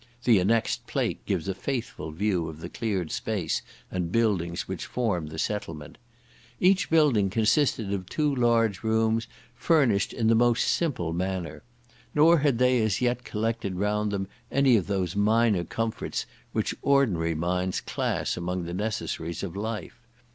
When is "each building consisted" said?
6.59-7.93